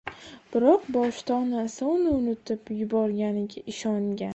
Biroq 0.53 0.81
boshida 0.95 1.31
onasi 1.43 1.81
uni 1.93 2.09
unutib 2.19 2.61
yuborganiga 2.81 3.57
ishongan 3.75 4.29